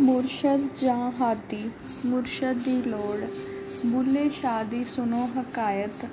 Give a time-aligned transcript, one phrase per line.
[0.00, 1.70] ਮੁਰਸ਼ਦ ਜਾਂ ਹਾਦੀ,
[2.06, 3.26] ਮੁਰਸ਼ਦ ਦੀ ਲੋੜ।
[3.86, 6.06] ਬੁੱਲ੍ਹੇ ਸ਼ਾਹ ਦੀ ਸੁਣੋ ਹਕਾਇਤ,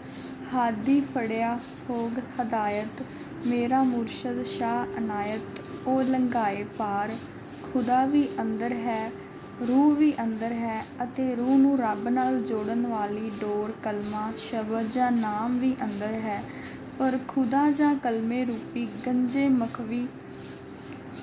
[0.54, 3.04] ਹਾਦੀ ਫੜਿਆ ਹੋਗ ਹਦਾਇਤ,
[3.48, 7.10] ਮੇਰਾ ਮੁਰਸ਼ਦ ਸ਼ਾਹ ਅਨਾਇਤ ਉਹ ਲੰਘਾਏ ਪਾਰ।
[7.73, 9.12] ਖੁਦਾ ਵੀ ਅੰਦਰ ਹੈ,
[9.68, 15.11] ਰੂਹ ਵੀ ਅੰਦਰ ਹੈ, ਅਤੇ ਰੂਹ ਨੂੰ ਰੱਬ ਨਾਲ ਜੋੜਨ ਵਾਲੀ ਡੋਰ ਕਲਮਾ, ਸ਼ਬਦ ਜਾਂ
[15.11, 16.43] ਨਾਮ ਵੀ ਅੰਦਰ ਹੈ।
[17.00, 20.07] ਪਰ ਖੁਦਾ ਜਾਂ ਕਲਮੇ ਰੂਪੀ ਗੰਜੇ ਮਖਵੀ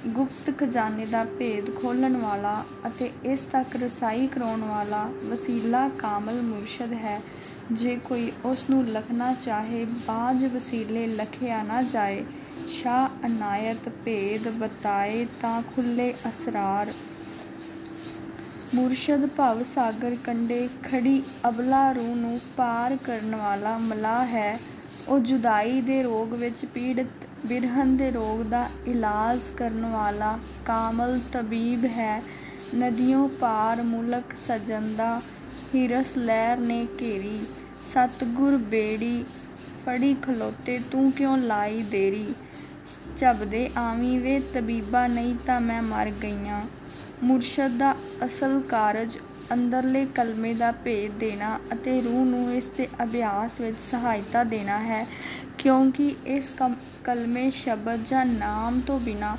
[0.06, 6.92] ਗੁਪਤ ਖਜ਼ਾਨੇ ਦਾ ਭੇਦ ਖੋਲਣ ਵਾਲਾ ਅਤੇ ਇਸ ਤੱਕ ਰਸਾਈ ਕਰਾਉਣ ਵਾਲਾ ਵਸੀਲਾ ਕਾਮਲ ਮੁਰਸ਼ਦ
[6.92, 7.20] ਹੈ।
[7.72, 12.24] ਜੇ ਕੋਈ ਉਸ ਨੂੰ ਲਖਣਾ ਚਾਹੇ, ਬਾਜ ਵਸੀਲੇ ਲਖਿਆ ਨਾ ਜਾਏ।
[12.68, 16.92] ਸ਼ਾਹ ਅਨਾਇਤ ਭੇਦ ਬਤਾਏ ਤਾਂ ਖੁੱਲੇ ਅਸਰਾਰ।
[18.74, 24.58] ਮੁਰਸ਼ਦ ਭਵ ਸਾਗਰ ਕੰਡੇ ਖੜੀ ਅਬਲਾ ਰੂਹ ਨੂੰ ਪਾਰ ਕਰਨ ਵਾਲਾ ਮਲਾ ਹੈ।
[25.08, 31.84] ਉਹ ਜੁਦਾਈ ਦੇ ਰੋਗ ਵਿੱਚ ਪੀੜਤ ਬਿਰਹਨ ਦੇ ਰੋਗ ਦਾ ਇਲਾਜ ਕਰਨ ਵਾਲਾ ਕਾਮਲ ਤਬੀਬ
[31.84, 32.22] ਹੈ।
[32.76, 35.22] ਨਦੀਆਂ ਪਾਰ ਮੁਲਕ ਸਜੰਦਾ
[35.74, 37.46] ਹਿਰਸ ਲਹਿਰ ਨੇ ਘੇਰੀ।
[37.94, 39.24] ਸਤਗੁਰ ਬੇੜੀ,
[39.86, 42.34] ਫੜੀ ਖਲੋਤੇ, ਤੂੰ ਕਿਉਂ ਲਾਈ ਦੇਰੀ?
[43.18, 46.60] ਝਬਦੇ ਆਵੀਂ ਵੇ ਤਬੀਬਾ ਨਹੀਂ ਤਾਂ ਮੈਂ ਮਰ ਗਈਆਂ।
[47.22, 49.18] ਮੁਰਸ਼ਦ ਦਾ ਅਸਲ ਕਾਰਜ
[49.52, 55.06] ਅੰਦਰਲੇ ਕਲਮੇ ਦਾ ਭੇਦ ਦੇਣਾ ਅਤੇ ਰੂਹ ਨੂੰ ਇਸ ਦੇ ਅਭਿਆਸ ਵਿੱਚ ਸਹਾਇਤਾ ਦੇਣਾ ਹੈ।
[55.58, 56.50] ਕਿਉਂਕਿ ਇਸ
[57.04, 59.36] ਕਲਮੇ ਸ਼ਬਦ ਜਾਂ ਨਾਮ ਤੋਂ ਬਿਨਾ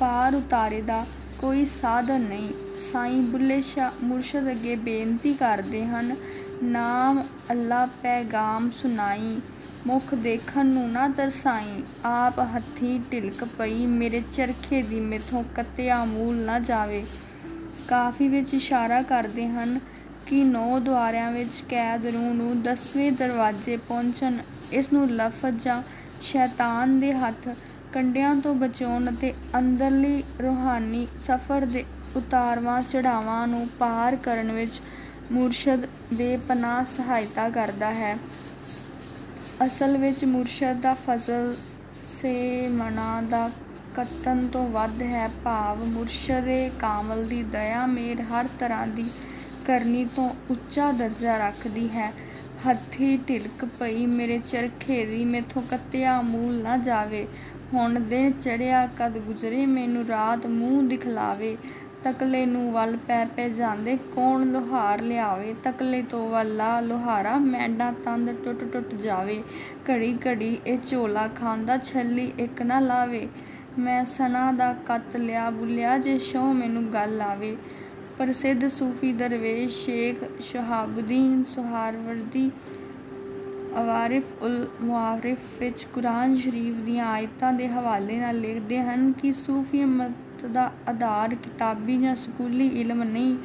[0.00, 1.04] ਪਾਰ ਉਤਾਰੇ ਦਾ
[1.38, 2.52] ਕੋਈ ਸਾਧਨ ਨਹੀਂ।
[2.92, 6.14] ਸਾਈਂ ਬੁੱਲੇ ਸ਼ਾਹ ਮੁਰਸ਼ਦ ਅੱਗੇ ਬੇਨਤੀ ਕਰਦੇ ਹਨ,
[6.62, 9.40] ਨਾਮ ਅੱਲਾ ਪੈਗਾਮ ਸੁਨਾਈ
[9.86, 16.36] ਮੁਖ ਦੇਖਣ ਨੂੰ ਨਾ ਦਰਸਾਈ ਆਪ ਹੱਥੀ ਢਿਲਕ ਪਈ, ਮੇਰੇ ਚਰਖੇ ਦੀ ਮੇਥੋਂ ਕੱਤਿਆ ਮੂਲ
[16.36, 17.04] ਨਾ ਜਾਵੇ।
[17.88, 19.78] ਕਾਫੀ ਵਿੱਚ ਇਸ਼ਾਰਾ ਕਰਦੇ ਹਨ
[20.26, 24.38] ਕਿ ਨੌ ਦੁਆਰਿਆਂ ਵਿੱਚ ਕੈਦ ਰੂਹ ਨੂੰ ਦਸਵੇਂ ਦਰਵਾਜ਼ੇ ਪਹੁੰਚਣ
[24.72, 25.82] ਇਸ ਨੂੰ ਲਫ਼ਜ਼ ਜਾਂ
[26.22, 27.48] ਸ਼ੈਤਾਨ ਦੇ ਹੱਥ
[27.92, 31.84] ਕੰਡਿਆਂ ਤੋਂ ਬਚਾਉਣ ਅਤੇ ਅੰਦਰਲੀ ਰੂਹਾਨੀ ਸਫ਼ਰ ਦੇ
[32.16, 34.80] ਉਤਾਰਵਾਂ ਚੜਾਵਾਂ ਨੂੰ ਪਾਰ ਕਰਨ ਵਿੱਚ
[35.32, 38.16] ਮੁਰਸ਼ਦ ਬੇਪਨਾਹ ਸਹਾਇਤਾ ਕਰਦਾ ਹੈ।
[39.66, 41.56] ਅਸਲ ਵਿੱਚ ਮੁਰਸ਼ਦ ਦਾ ਫਜ਼ਲ
[42.22, 43.50] ਸੇ ਮਨਾ ਦਾ
[43.96, 49.04] ਕਤਨ ਤੋਂ ਵੱਧ ਹੈ। ਭਾਵ ਮੁਰਸ਼ਦੇ ਕਾਮਲ ਦੀ ਦਇਆ ਮੇਰ ਹਰ ਤਰ੍ਹਾਂ ਦੀ
[49.66, 52.12] ਕਰਨੀ ਤੋਂ ਉੱਚਾ ਦਰਜਾ ਰੱਖਦੀ ਹੈ।
[52.68, 57.26] ਹੱਥੀ ਢਿਲਕ ਪਈ, ਮੇਰੇ ਚਰਖੇ ਦੀ ਮੇਥੋਂ ਕੱਤਿਆ ਮੂਲ ਨਾ ਜਾਵੇ।
[57.74, 61.56] ਹੁਣ ਦਿਨ ਚੜਿਆ ਕਦ ਗੁਜ਼ਰੇ, ਮੈਨੂੰ ਰਾਤ ਮੂੰਹ ਦਿਖਲਾਵੇ।
[62.04, 65.54] ਤਕਲੇ ਨੂੰ ਵੱਲ ਪੈ ਪੈ ਜਾਂਦੇ, ਕੌਣ ਲੋਹਾਰ ਲਿਆਵੇ?
[65.64, 69.42] ਤਕਲੇ ਤੋਂ ਵੱਲਾ ਲੋਹਾਰਾ, ਮੈਂਡਾ ਤੰਦ ਟੁੱਟ ਟੁੱਟ ਜਾਵੇ।
[69.90, 73.28] ਘੜੀ ਘੜੀ ਇਹ ਝੋਲਾ ਖਾਂਦਾ, ਛੱਲੀ ਇੱਕ ਨਾ ਲਾਵੇ।
[73.78, 77.56] ਮੈਂ ਸਨਾ ਦਾ ਕੱਤ ਲਿਆ, ਬੁੱਲਿਆ ਜੇ ਸ਼ੋ ਮੈਨੂੰ ਗੱਲ ਆਵੇ।
[78.18, 82.50] ਪ੍ਰਸਿੱਧ ਸੂਫੀ ਦਰਵੇਸ਼ ਸ਼ੇਖ ਸ਼ਹਾਬੁਦੀਨ ਸੁਹਾਰਵਰਦੀ
[83.80, 89.84] ਅਵਾਰਿਫ ਉਲ ਮੁਆਰਿਫ ਵਿੱਚ ਕੁਰਾਨ ਸ਼ਰੀਫ ਦੀਆਂ ਆਇਤਾਂ ਦੇ ਹਵਾਲੇ ਨਾਲ ਲਿਖਦੇ ਹਨ ਕਿ ਸੂਫੀ
[89.84, 93.36] ਮਤ ਦਾ ਆਧਾਰ ਕਿਤਾਬੀ ਜਾਂ ਸਕੂਲੀ ਇਲਮ ਨਹੀਂ,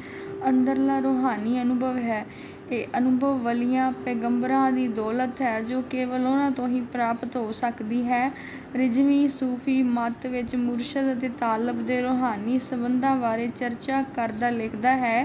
[0.48, 2.26] ਅੰਦਰਲਾ ਰੂਹਾਨੀ ਅਨੁਭਵ ਹੈ।
[2.70, 8.02] ਇਹ ਅਨੁਭਵ ਵਲੀਆਂ ਪੈਗੰਬਰਾਂ ਦੀ ਦੌਲਤ ਹੈ ਜੋ ਕੇਵਲ ਉਹਨਾਂ ਤੋਂ ਹੀ ਪ੍ਰਾਪਤ ਹੋ ਸਕਦੀ
[8.02, 8.30] ਹੈ
[8.74, 15.24] ਰਿਜਵੀ ਸੂਫੀ ਮਤ ਵਿੱਚ ਮੁਰਸ਼ਦ ਅਤੇ ਤਾਲਬ ਦੇ ਰੂਹਾਨੀ ਸਬੰਧਾਂ ਬਾਰੇ ਚਰਚਾ ਕਰਦਾ ਲਿਖਦਾ ਹੈ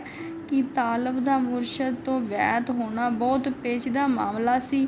[0.49, 4.87] ਕਿ ਤਾਲਬ ਦਾ ਮੁਰਸ਼ਦ ਤੋਂ ਵੈਤ ਹੋਣਾ ਬਹੁਤ ਪੇਚੀਦਾ ਮਾਮਲਾ ਸੀ।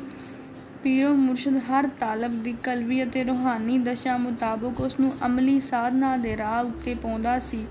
[0.82, 6.36] ਪੀਰੋ ਮੁਰਸ਼ਦ ਹਰ ਤਾਲਬ ਦੀ ਕਲਬੀ ਅਤੇ ਰੂਹਾਨੀ ਦਸ਼ਾ ਮੁਤਾਬਕ ਉਸ ਨੂੰ ਅਮਲੀ ਸਾਧਨਾ ਦੇ
[6.36, 7.66] ਰਾਹ ਉੱਤੇ ਪਾਉਂਦਾ ਸੀ।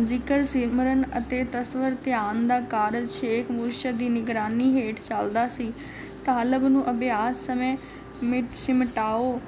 [0.00, 5.72] ਜ਼ਿਕਰ, ਸਿਮਰਨ ਅਤੇ ਤਸਵਰ ਧਿਆਨ ਦਾ ਕਾਰਜ ਸ਼ੇਖ ਮੁਰਸ਼ਦ ਦੀ ਨਿਗਰਾਨੀ ਹੇਠ ਚੱਲਦਾ ਸੀ।
[6.24, 7.76] ਤਾਲਬ ਨੂੰ ਅਭਿਆਸ ਸਮੇਂ
[8.22, 9.40] ਮਿਟ ਸਿਮਟਾਓ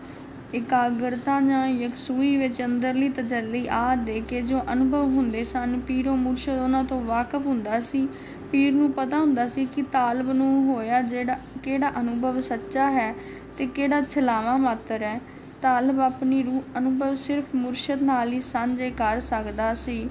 [0.55, 6.59] ਇਕਾਗਰਤਾ ਜਾਂ ਯਕਸੂਈ ਵਿੱਚ ਅੰਦਰਲੀ ਤਜੱਲੀ ਆ ਦੇ ਕੇ ਜੋ ਅਨੁਭਵ ਹੁੰਦੇ ਸਨ, ਪੀਰੋ ਮੁਰਸ਼ਦ
[6.59, 8.09] ਉਹਨਾਂ ਤੋਂ ਵਾਕਿਫ ਹੁੰਦਾ ਸੀ।
[8.53, 13.15] ਪੀਰ ਨੂੰ ਪਤਾ ਹੁੰਦਾ ਸੀ ਕਿ ਤਾਲਬ ਨੂੰ ਹੋਇਆ ਜਿਹੜਾ, ਕਿਹੜਾ ਅਨੁਭਵ ਸੱਚਾ ਹੈ
[13.59, 15.21] ਤੇ ਕਿਹੜਾ ਛਲਾਵਾ ਮਾਤਰ ਹੈ।
[15.63, 20.09] ਤਾਲਬ ਆਪਣੀ ਰੂਹ, ਅਨੁਭਵ ਸਿਰਫ ਮੁਰਸ਼ਦ ਨਾਲ ਹੀ ਸਾਂਝੇ ਕਰ ਸਕਦਾ ਸੀ।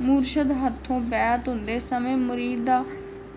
[0.00, 2.84] ਮੁਰਸ਼ਦ ਹੱਥੋਂ ਬੈਤ ਹੁੰਦੇ ਸਮੇਂ ਮੁਰੀਦ ਦਾ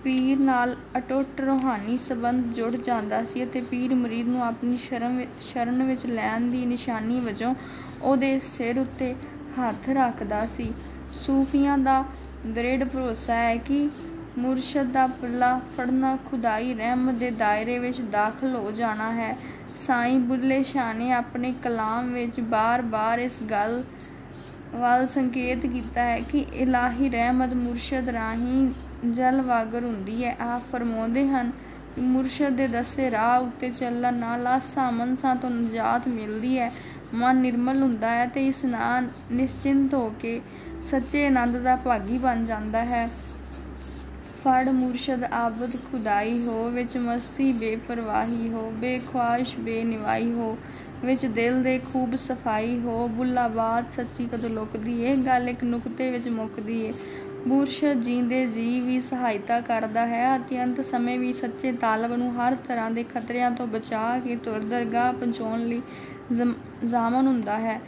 [0.03, 5.44] ਪੀਰ ਨਾਲ ਅਟੁੱਟ ਰੂਹਾਨੀ ਸਬੰਧ ਜੁੜ ਜਾਂਦਾ ਸੀ ਅਤੇ ਪੀਰ ਮਰੀਦ ਨੂੰ ਆਪਣੀ ਸ਼ਰਨ ਵਿੱਚ
[5.44, 7.54] ਸ਼ਰਨ ਵਿੱਚ ਲੈਣ ਦੀ ਨਿਸ਼ਾਨੀ ਵਜੋਂ
[8.01, 9.13] ਉਹਦੇ ਸਿਰ ਉੱਤੇ
[9.60, 10.72] ਹੱਥ ਰੱਖਦਾ ਸੀ।
[11.13, 12.04] ਸੂਫੀਆਂ ਦਾ
[12.48, 13.89] ਦ੍ਰਿੜ ਭਰੋਸਾ ਹੈ ਕਿ
[14.38, 19.38] ਮੁਰਸ਼ਦ ਦਾ ਪੱਲਾ ਫੜਨਾ ਖੁਦਾਈ ਰਹਿਮਤ ਦੇ ਦਾਇਰੇ ਵਿੱਚ ਦਾਖਲ ਹੋ ਜਾਣਾ ਹੈ।
[19.88, 23.83] ਸਾਈਂ ਬੁੱਲੇ ਸ਼ਾਹ ਨੇ ਆਪਣੇ ਕਲਾਮ ਵਿੱਚ ਬਾਰ-ਬਾਰ ਇਸ ਗੱਲ
[24.75, 28.69] ਵੱਲ ਸੰਕੇਤ ਕੀਤਾ ਹੈ ਕਿ ਇਲਾਹੀ ਰਹਿਮਤ ਮੁਰਸ਼ਦ ਰਾਹੀਂ
[29.11, 31.51] ਜਲ ਵਾਗਰ ਹੁੰਦੀ ਹੈ। ਆਪ ਫਰਮਾਉਂਦੇ ਹਨ
[31.95, 36.71] ਕਿ ਮੁਰਸ਼ਦ ਦੇ ਦੱਸੇ ਰਾਹ ਉੱਤੇ ਚੱਲਣ ਨਾਲ ਆਸਾਂ ਮਨਸਾਂ ਤੋਂ ਨਜਾਤ ਮਿਲਦੀ ਹੈ।
[37.13, 40.41] ਮਨ ਨਿਰਮਲ ਹੁੰਦਾ ਹੈ ਤੇ ਇਸ ਨਾਲ ਨਿਸ਼ਚਿੰਤ ਹੋ ਕੇ
[40.91, 43.09] ਸੱਚੇ ਆਨੰਦ ਦਾ ਭਾਗੀ ਬਣ ਜਾਂਦਾ ਹੈ।
[44.44, 50.57] ਫੜ ਮੁਰਸ਼ਦ ਆਬਦ ਖੁਦਾਈ ਹੋ, ਵਿੱਚ ਮਸਤੀ ਬੇਪਰਵਾਹੀ ਹੋ ਬੇਖਵਾਸ਼ ਬੇਨਿਵਾਈ ਹੋ,
[51.05, 55.15] ਵਿੱਚ ਦਿਲ ਦੇ ਖੂਬ ਸਫ਼ਾਈ ਹੋ ਬੁੱਲਾ ਬਾਤ ਸੱਚੀ ਕਦ ਲੁਕਦੀ ਏ?
[55.15, 56.94] ਗੱਲ ਇੱਕ ਨੁਕਤੇ ਵਿੱਚ ਮੁੱਕਦੀ ਏ।
[57.48, 62.90] ਮੁਰਸ਼ਦ ਜੀਂਦੇ ਜੀ ਵੀ ਸਹਾਇਤਾ ਕਰਦਾ ਹੈ। ਅਤਿਅੰਤ ਸਮੇਂ ਵੀ ਸੱਚੇ ਤਾਲਬ ਨੂੰ ਹਰ ਤਰ੍ਹਾਂ
[62.92, 65.81] ਦੇ ਖਤਰਿਆਂ ਤੋਂ ਬਚਾ ਕੇ ਤੁਰ ਦਰਗਾਹ ਪਹੁੰਚਾਉਣ ਲਈ
[66.86, 67.80] ਜ਼ਾਮਨ ਹੁੰਦਾ ਹੈ।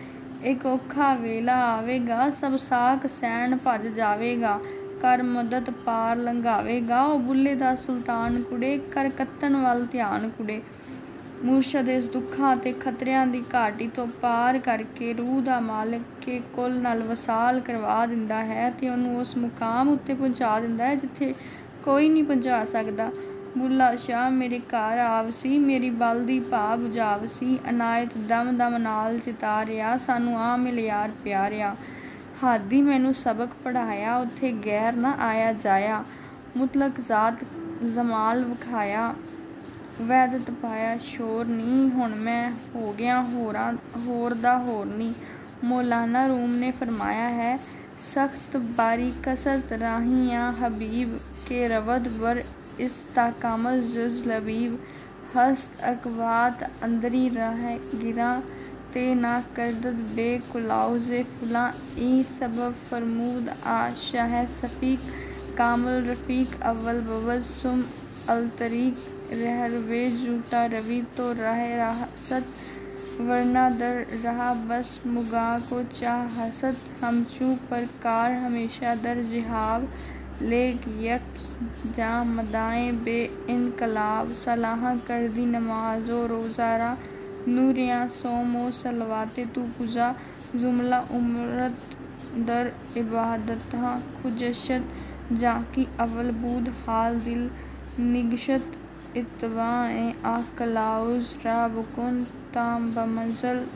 [0.43, 4.59] ਇੱਕ ਔਖਾ ਵੇਲਾ ਆਵੇਗਾ, ਸਭ ਸਾਖ ਸੈਣ ਭੱਜ ਜਾਵੇਗਾ,
[5.01, 10.61] ਕਰ ਮਦਦ ਪਾਰ ਲੰਘਾਵੇਗਾ। ਉਹ ਬੁੱਲੇ ਦਾ ਸੁਲਤਾਨ ਕੁੜੇ, ਕਰ ਕੱਤਨ ਵੱਲ ਧਿਆਨ ਕੁੜੇ।
[11.45, 16.79] ਮੁਰਸ਼ਦ ਇਸ ਦੁੱਖਾਂ ਤੇ ਖਤਰਿਆਂ ਦੀ ਘਾਟੀ ਤੋਂ ਪਾਰ ਕਰਕੇ ਰੂਹ ਦਾ ਮਾਲਕ ਕੇ ਕੁੱਲ
[16.79, 21.33] ਨਾਲ ਵਸਾਲ ਕਰਵਾ ਦਿੰਦਾ ਹੈ ਤੇ ਉਹਨੂੰ ਉਸ ਮੁਕਾਮ ਉੱਤੇ ਪਹੁੰਚਾ ਦਿੰਦਾ ਹੈ ਜਿੱਥੇ
[21.83, 23.11] ਕੋਈ ਨਹੀਂ ਪਹੁੰਚਾ ਸਕਦਾ।
[23.57, 29.97] ਬੁੱਲਾ ਸ਼ਾਹ, ਮੇਰੇ ਘਰ ਆਵਸੀ ਮੇਰੀ ਬਲ ਦੀ ਭਾ ਬੁਝਾਵਸੀ ਅਨਾਇਤ ਦਮ ਦਮ ਨਾਲ ਚਿਤਾਰਿਆ
[29.97, 31.75] ਸਾਨੂੰ ਆ ਮਿਲ ਯਾਰ ਪਿਆਰਿਆ।
[32.43, 36.03] ਹਾਦੀ ਮੈਨੂੰ ਸਬਕ ਪੜਾਇਆ ਉੱਥੇ ਗੈਰ ਨਾ ਆਇਆ ਜਾਇਆ।
[36.57, 37.45] ਮੁਤਲਕ ਜ਼ਾਤ
[37.83, 39.13] ਜ਼ਮਾਲ ਵਿਖਾਇਆ
[40.01, 43.73] ਵੈਦਤ ਪਾਇਆ ਸ਼ੋਰ ਨਹੀਂ ਹੁਣ ਮੈਂ ਹੋ ਗਿਆ ਹੋਰਾਂ,
[44.07, 45.13] ਹੋਰ ਦਾ ਹੋਰ ਨਹੀਂ
[45.63, 47.57] ਮੌਲਾਨਾ ਰੂਮ ਨੇ ਫਰਮਾਇਆ ਹੈ,
[48.15, 52.43] ਸਖਤ ਬਾਰੀ ਕਸਰਤ ਰਾਹੀਆਂ ਹਬੀਬ ਕੇ ਰਵਦ ਵਰ
[52.79, 54.77] ਇਸਤਾਕਾਮਲ ਜੁਜ਼ ਲਬੀਬ
[55.37, 58.41] ਹਸਤ ਅਕਵਾਤ ਅੰਦਰੀ ਰਹਿ ਗਿਰਾ,
[58.93, 61.23] ਤੇ ਨਾ ਕਰਦਦ ਬੇ ਕੁਲਾਉਜ਼ੇ
[69.41, 76.25] رہر وے جوٹا روی تو رہ رہ ست ورنہ در رہا بس مگا کو چاہ
[76.37, 79.83] حسد ہم چوں پر کار ہمیشہ در جہاب
[80.41, 81.37] لے یک
[81.95, 86.93] جاں مدائیں بے انقلاب۔ صلاح کر دی نماز و روزہ را،
[87.47, 90.11] نوریاں سوم و سلواتے تو پجا
[90.53, 91.93] زملہ عمرت
[92.47, 93.75] در عبادت
[94.21, 97.47] خجشت جا کی اول بود حال دل
[97.99, 102.24] نگشت۔ इबादत खुजशत जाकी अवल बूद हाल दिल निगशत ਇਤਵਾਏ ਆਕਲਾਉਸ ਰਾਬਕੁਨ
[102.54, 103.66] ਤਾਮ ਬਮਜ਼ਲ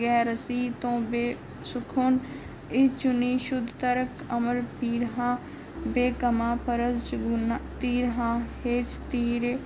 [0.00, 2.18] ਗੈਰਸੀ ਤੋਂ ਬੇਸੁਖੁਨ
[2.72, 5.38] ਇਹ ਚੁਨੀ ਸ਼ੁੱਧ ਤਰਕ ਅਮਰ ਪੀਰਹਾ
[5.86, 9.58] ਬੇਕਮਾ ਪਰਲ ਚਗੁਨਾ ਤੀਰਹਾ ਹੇਜ ਤੀਰੇ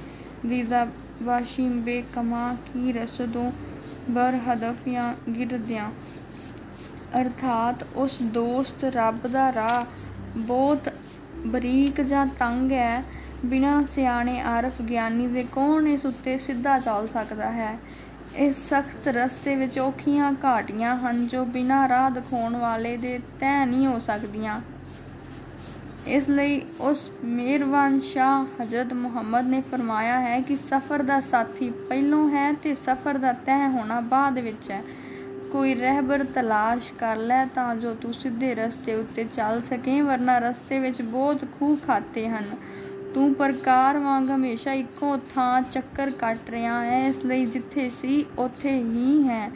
[0.47, 0.87] ਦੀਦਾ
[1.23, 3.53] ਵਾਸ਼ੀਮ ਬੇਕਮਾ ਕੀ ਰਸਦੋਂ
[4.11, 5.91] ਬਰ ਹਦਫਿਆਂ ਗਿਰਦਿਆਂ
[7.21, 9.85] ਅਰਥਾਤ ਉਸ ਦੋਸਤ ਰੱਬ ਦਾ ਰਾਹ
[10.37, 10.89] ਬਹੁਤ
[11.47, 13.05] ਬਰੀਕ ਜਾਂ ਤੰਗ ਹੈ
[13.46, 17.80] ਬਿਨਾਂ ਸਿਆਣੇ ਆਰਫ ਗਿਆਨੀ ਦੇ ਕੌਣ ਇਸ ਉੱਤੇ ਸਿੱਧਾ ਚੱਲ ਸਕਦਾ ਹੈ?
[18.36, 23.88] ਇਸ ਸਖਤ ਰਸਤੇ ਵਿੱਚ ਔਖੀਆਂ ਘਾਟੀਆਂ ਹਨ ਜੋ ਬਿਨਾਂ ਰਾਹ ਦਿਖਾਉਣ ਵਾਲੇ ਦੇ ਤੈਅ ਨਹੀਂ
[23.88, 24.62] ਹੋ ਸਕਦੀਆਂ।
[26.08, 32.30] ਇਸ ਲਈ ਉਸ ਮਿਹਰਬਾਨ ਸ਼ਾਹ ਹਜ਼ਰਤ ਮੁਹੰਮਦ ਨੇ ਫਰਮਾਇਆ ਹੈ ਕਿ ਸਫ਼ਰ ਦਾ ਸਾਥੀ ਪਹਿਲੋਂ
[32.30, 34.84] ਹੈ ਤੇ ਸਫ਼ਰ ਦਾ ਤੈਅ ਹੋਣਾ ਬਾਅਦ ਵਿੱਚ ਹੈ।
[35.52, 40.80] ਕੋਈ ਰਹਿਬਰ ਤਲਾਸ਼ ਕਰ ਲੈ ਤਾਂ ਜੋ ਤੂੰ ਸਿੱਧੇ ਰਸਤੇ ਉੱਤੇ ਚੱਲ ਸਕੇ, ਵਰਨਾ ਰਸਤੇ
[40.80, 42.46] ਵਿੱਚ ਬਹੁਤ ਖੂਹ ਖਾਤੇ ਹਨ।
[43.14, 48.72] ਤੂੰ ਪ੍ਰਕਾਰ ਵਾਂਗ ਹਮੇਸ਼ਾ ਇੱਕੋ ਥਾਂ ਚੱਕਰ ਕੱਟ ਰਿਹਾ ਹੈ, ਇਸ ਲਈ ਜਿੱਥੇ ਸੀ, ਉੱਥੇ
[48.72, 49.52] ਹੀ ਹੈ।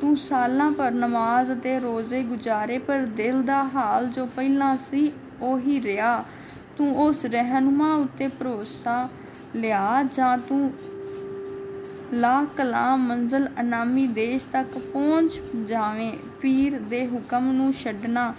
[0.00, 5.12] ਤੂੰ ਸਾਲਾਂ ਪਰ ਨਮਾਜ਼ ਤੇ ਰੋਜ਼ੇ ਗੁਜ਼ਾਰੇ, ਪਰ ਦਿਲ ਦਾ ਹਾਲ ਜੋ ਪਹਿਲਾਂ ਸੀ,
[5.42, 6.24] ਉਹੀ ਰਿਹਾ।
[6.78, 9.08] ਤੂੰ ਉਸ ਰਹਿਨੁਮਾ ਉੱਤੇ ਭਰੋਸਾ
[9.56, 10.72] ਲਿਆ, ਜਾਂ ਤੂੰ
[12.12, 18.34] ਲਾ ਕਲਾਮ ਮੰਜ਼ਲ ਅਨਾਮੀ ਦੇਸ਼ ਤੱਕ ਪਹੁੰਚ ਜਾਵੇਂ। ਪੀਰ ਦੇ ਹੁਕਮ ਨੂੰ ਛੱਡਣਾ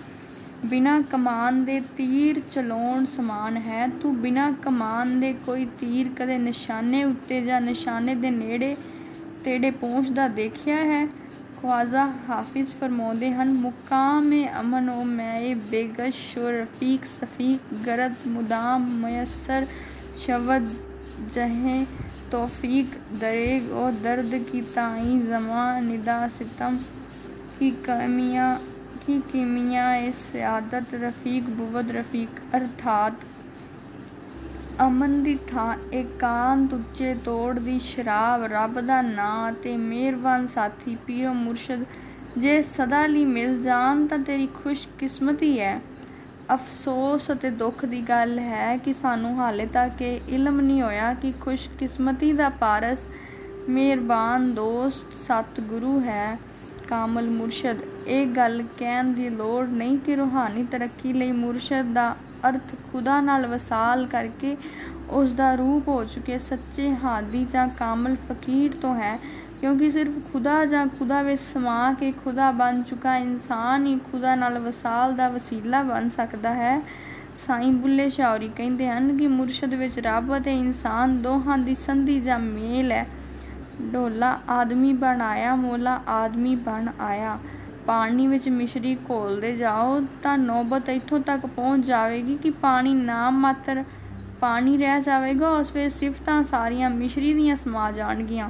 [0.65, 7.05] ਬਿਨਾ ਕਮਾਨ ਦੇ ਤੀਰ ਚਲਾਉਣ ਸਮਾਨ ਹੈ ਤੂੰ ਬਿਨਾ ਕਮਾਨ ਦੇ ਕੋਈ ਤੀਰ ਕਦੇ ਨਿਸ਼ਾਨੇ
[7.05, 8.77] ਉੱਤੇ ਜਾਂ ਨਿਸ਼ਾਨੇ ਦੇ ਨੇੜੇ
[9.45, 11.07] ਤੇੜੇ ਪਹੁੰਚਦਾ ਦੇਖਿਆ ਹੈ
[11.61, 19.67] ਖਵਾਜ਼ਾ ਹਾਫਿਜ਼ ਫਰਮਾਉਂਦੇ ਹਨ ਮੁਕਾਮ ਅਮਨ ਉਹ ਮੈਂ ਬੇਗਸ਼ ਰਫੀਕ ਸਫੀਕ ਗਰਦ ਮੁਦਾਮ ਮਯਸਰ
[20.17, 20.69] ਸ਼ਵਦ
[21.35, 21.85] ਜਹੇ
[22.31, 26.77] तौफीक दरेग और दर्द की ताई जमा निदा सितम
[27.59, 28.49] की कमियाँ
[29.07, 29.87] की कीमिया
[30.21, 33.25] सियादत रफीक बुवद रफीक ਅਰਥਾਤ
[34.83, 41.33] ਅਮਨ ਦੀ ਥਾਂ ਇਕਾਂਤ ਉੱਚੇ ਤੋੜ ਦੀ ਸ਼ਰਾਬ ਰੱਬ ਦਾ ਨਾਂ ਤੇ ਮਿਹਰਬਾਨ ਸਾਥੀ ਪੀਰੋ
[41.35, 41.85] ਮੁਰਸ਼ਦ
[42.39, 45.81] ਜੇ ਸਦਾ ਲਈ ਮਿਲ ਜਾਣ ਤਾਂ ਤੇਰੀ ਖੁਸ਼ਕਿਸਮਤੀ ਹੈ
[46.55, 51.33] ਅਫਸੋਸ ਅਤੇ ਦੁੱਖ ਦੀ ਗੱਲ ਹੈ ਕਿ ਸਾਨੂੰ ਹਾਲੇ ਤੱਕ ਇਹ ਇਲਮ ਨਹੀਂ ਹੋਇਆ ਕਿ
[51.41, 53.07] ਖੁਸ਼ਕਿਸਮਤੀ ਦਾ ਪਾਰਸ
[53.69, 56.39] ਮਿਹਰਬਾਨ ਦੋਸਤ ਸਤਿਗੁਰੂ ਹੈ
[56.89, 62.16] ਕਾਮਲ ਮੁਰਸ਼ਦ ਇਹ ਗੱਲ ਕਹਿਣ ਦੀ ਲੋੜ ਨਹੀਂ ਕਿ ਰੂਹਾਨੀ ਤਰੱਕੀ ਲਈ ਮੁਰਸ਼ਦ ਦਾ
[62.50, 64.56] ਅਰਥ ਖੁਦਾ ਨਾਲ ਵਸਾਲ ਕਰਕੇ
[65.10, 69.18] ਉਸ ਦਾ ਰੂਪ ਹੋ ਚੁੱਕੇ ਸੱਚੇ ਹਾਦੀ ਜਾਂ ਕਾਮਲ ਫਕੀਰ ਤੋਂ ਹੈ,
[69.62, 74.60] ਕਿਉਂਕਿ ਸਿਰਫ ਖੁਦਾ ਜਾਂ ਖੁਦਾ ਵਿੱਚ ਸਮਾ ਕੇ ਖੁਦਾ ਬਣ ਚੁੱਕਾ ਇਨਸਾਨ ਹੀ ਖੁਦਾ ਨਾਲ
[74.60, 76.80] ਵਸਾਲ ਦਾ ਵਸੀਲਾ ਬਣ ਸਕਦਾ ਹੈ।
[77.38, 82.40] ਸਾਈਂ ਬੁੱਲੇ ਸ਼ਾਉਰੀ ਕਹਿੰਦੇ ਹਨ ਕਿ ਮੁਰਸ਼ਦ ਵਿੱਚ ਰੱਬ ਅਤੇ ਇਨਸਾਨ ਦੋਹਾਂ ਦੀ ਸੰਧੀ ਜਾਂ
[82.40, 83.06] ਮੇਲ ਹੈ।
[83.94, 87.38] ਢੋਲਾ ਆਦਮੀ ਬਣਾਇਆ, ਮੋਲਾ, ਆਦਮੀ ਬਣ ਆਇਆ।
[87.92, 93.84] ਪਾਣੀ ਵਿੱਚ ਮਿਸ਼ਰੀ ਘੋਲਦੇ ਜਾਓ, ਤਾਂ ਨੌਬਤ ਇੱਥੋਂ ਤੱਕ ਪਹੁੰਚ ਜਾਵੇਗੀ ਕਿ ਪਾਣੀ ਨਾਮ ਮਾਤਰ
[94.42, 98.50] ਪਾਣੀ ਰਹਿ ਜਾਵੇਗਾ, ਉਸ ਵਿੱਚ ਸਿਫਤਾਂ ਸਾਰੀਆਂ ਮਿਸ਼ਰੀ ਦੀਆਂ ਸਮਾ ਜਾਣਗੀਆਂ।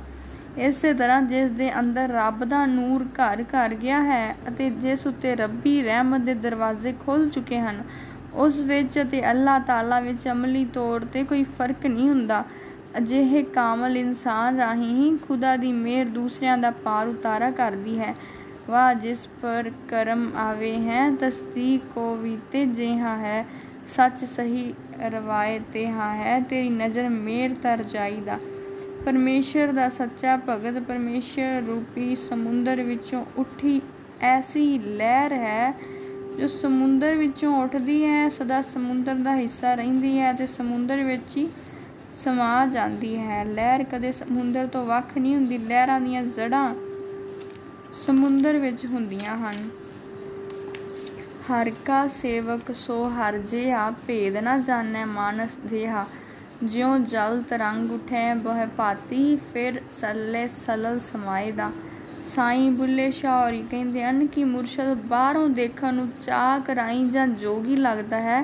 [0.59, 5.35] ਇਸੇ ਤਰ੍ਹਾਂ ਜਿਸ ਦੇ ਅੰਦਰ ਰੱਬ ਦਾ ਨੂਰ ਘਰ ਘਰ ਗਿਆ ਹੈ ਅਤੇ ਜਿਸ ਉੱਤੇ
[5.35, 7.83] ਰੱਬੀ ਰਹਿਮਤ ਦੇ ਦਰਵਾਜ਼ੇ ਖੁੱਲ ਚੁੱਕੇ ਹਨ,
[8.35, 12.43] ਉਸ ਵਿੱਚ ਅਤੇ ਅੱਲਾਹ ਤਾਲਾ ਵਿੱਚ ਅਮਲੀ ਤੌਰ ਤੇ ਕੋਈ ਫ਼ਰਕ ਨਹੀਂ ਹੁੰਦਾ।
[12.97, 18.13] ਅਜਿਹੇ ਕਾਮਲ ਇਨਸਾਨ ਰਾਹੀਂ ਹੀ ਖੁਦਾ ਦੀ ਮਿਹਰ ਦੂਸਰਿਆਂ ਦਾ ਪਾਰ ਉਤਾਰਾ ਕਰਦੀ ਹੈ।
[18.71, 23.45] ਵਾਹ ਜਿਸ ਪਰ ਕਰਮ ਆਵੇ ਹੈ ਤਸਦੀਕ ਕੋ ਵੀ ਤੇ ਜਿਹਾ ਹੈ
[23.95, 24.73] ਸੱਚ ਸਹੀ
[25.11, 28.37] ਰਵਾਇਤ ਤੇ ਹਾਂ ਹੈ ਤੇਰੀ ਨਜ਼ਰ ਮੇਰ ਤਰ ਜਾਈਦਾ
[29.05, 33.79] ਪਰਮੇਸ਼ਰ ਦਾ ਸੱਚਾ ਭਗਤ ਪਰਮੇਸ਼ਰ ਰੂਪੀ ਸਮੁੰਦਰ ਵਿੱਚੋਂ ਉੱਠੀ
[34.27, 35.73] ਐਸੀ ਲਹਿਰ ਹੈ
[36.39, 41.47] ਜੋ ਸਮੁੰਦਰ ਵਿੱਚੋਂ ਉੱਠਦੀ ਹੈ ਸਦਾ ਸਮੁੰਦਰ ਦਾ ਹਿੱਸਾ ਰਹਿੰਦੀ ਹੈ ਤੇ ਸਮੁੰਦਰ ਵਿੱਚ ਹੀ
[42.23, 46.90] ਸਮਾ ਜਾਂਦੀ ਹੈ ਲਹਿਰ ਕਦੇ ਸਮੁੰਦਰ ਤੋਂ ਵੱਖ ਨਹੀਂ ਹੁੰਦੀ ਲਹਿਰਾਂ ਦੀਆਂ ਜੜਾਂ
[48.05, 49.69] ਸਮੁੰਦਰ ਵਿੱਚ ਹੁੰਦੀਆਂ ਹਨ।
[51.49, 56.05] ਹਰ ਕਾ ਸੇਵਕ ਸੋ ਹਰ ਜਿਹਾ ਭੇਦ ਨਾ ਜਾਣੈ ਮਾਨਸ ਦੇਹਾ।
[56.63, 61.71] ਜਿਉ ਜਲ ਤਰੰਗ ਉਠੈ, ਬਹਿ ਪਾਤੀ ਫਿਰ ਸੱਲੇ ਸਲਲ ਸਮਾਏ ਦਾ।
[62.35, 68.19] ਸਾਈਂ ਬੁੱਲੇ ਸ਼ਾਹਰੀ ਕਹਿੰਦੇ ਹਨ ਕਿ ਮੁਰਸ਼ਦ ਬਾਹਰੋਂ ਦੇਖਣ ਨੂੰ ਚਾਕ ਰਾਈ ਜਾਂ ਜੋਗੀ ਲੱਗਦਾ
[68.19, 68.43] ਹੈ,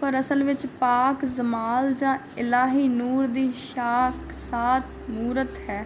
[0.00, 5.84] ਪਰ ਅਸਲ ਵਿੱਚ ਪਾਕ ਜਮਾਲ ਜਾਂ ਇਲਾਹੀ ਨੂਰ ਦੀ ਸ਼ਾਕ ਸਾਤ ਮੂਰਤ ਹੈ।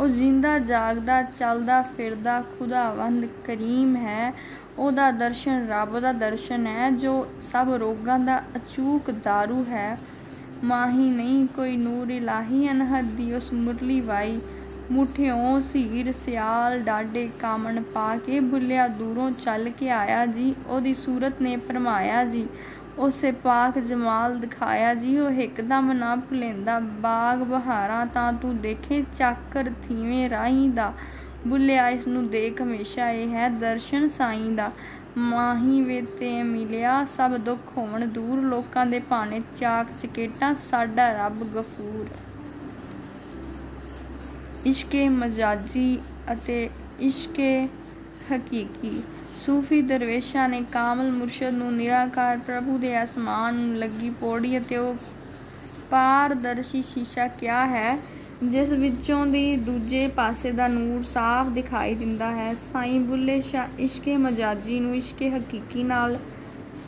[0.00, 4.34] ਉਹ ਜਿੰਦਾ ਜਾਗਦਾ, ਚੱਲਦਾ ਫਿਰਦਾ ਖੁਦਾਵੰਦ ਕਰੀਮ ਹੈ।
[4.78, 9.98] ਉਹਦਾ ਦਰਸ਼ਨ ਰੱਬ ਦਾ ਦਰਸ਼ਨ ਹੈ, ਜੋ ਸਭ ਰੋਗਾਂ ਦਾ ਅਚੂਕ दारू ਹੈ।
[10.64, 14.40] ਮਾਹੀ ਨਹੀਂ ਕੋਈ ਨੂਰ ਇਲਾਹੀ ਅਨਹਦ ਦੀ ਉਸ ਮੁਰਲੀ ਵਾਈ।
[14.90, 21.42] ਮੁਠਿਓਂ ਸੀਰ ਸਿਆਲ ਡਾਡੇ ਕਾਮਣ ਪਾ ਕੇ ਬੁੱਲਿਆ, ਦੂਰੋਂ ਚੱਲ ਕੇ ਆਇਆ ਜੀ, ਉਹਦੀ ਸੂਰਤ
[21.42, 22.46] ਨੇ ਪਰਮਾਇਆ ਜੀ।
[22.98, 29.70] ਉਸੇ ਪਾਕ ਜਮਾਲ ਦਿਖਾਇਆ ਜੀ, ਉਹ ਇੱਕਦਮ ਨਾ ਭੁਲੇਂਦਾ। ਬਾਗ ਬਹਾਰਾਂ ਤਾਂ ਤੂੰ ਦੇਖੇ, ਚੱਕਰ
[29.88, 30.92] ਥੀਵੇਂ ਰਾਹੀਂ ਦਾ।
[31.46, 34.70] ਬੁੱਲਿਆ ਇਸ ਨੂੰ ਦੇਖ ਹਮੇਸ਼ਾ ਇਹ ਹੈ ਦਰਸ਼ਨ ਸਾਈਂ ਦਾ।
[35.18, 41.42] ਮਾਹੀ ਵੇ ਤੇ ਮਿਲਿਆ ਸਭ ਦੁੱਖ ਹੋਣ ਦੂਰ। ਲੋਕਾਂ ਦੇ ਭਾਣੇ ਚਾਕ ਚਕੇਟਾਂ, ਸਾਡਾ ਰੱਬ
[41.42, 42.06] ਗਫੂਰ।
[44.66, 46.00] ਇਸ਼ਕੇ ਮਜਾਜੀ
[46.32, 46.70] ਅਤੇ
[47.00, 47.68] ਇਸ਼ਕੇ
[48.32, 49.02] ਹਕੀਕੀ।
[49.46, 54.94] ਸੂਫੀ ਦਰਵੇਸ਼ਾਂ ਨੇ ਕਾਮਲ ਮੁਰਸ਼ਦ ਨੂੰ ਨਿਰਾਕਾਰ ਪ੍ਰਭੂ ਦੇ ਅਸਮਾਨ ਨੂੰ ਲੱਗੀ ਪੌੜੀ ਅਤੇ ਉਹ
[55.90, 57.98] ਪਾਰਦਰਸ਼ੀ ਸ਼ੀਸ਼ਾ ਕਿਹਾ ਹੈ,
[58.42, 64.16] ਜਿਸ ਵਿੱਚੋਂ ਦੀ ਦੂਜੇ ਪਾਸੇ ਦਾ ਨੂਰ ਸਾਫ਼ ਦਿਖਾਈ ਦਿੰਦਾ ਹੈ। ਸਾਈਂ ਬੁੱਲੇ ਸ਼ਾ ਇਸ਼ਕੇ
[64.16, 66.18] ਮਜਾਜੀ ਨੂੰ ਇਸ਼ਕੇ ਹਕੀਕੀ ਨਾਲ